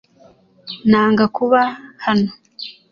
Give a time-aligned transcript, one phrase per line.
[0.89, 1.61] Nanga kuba
[2.05, 2.31] hano.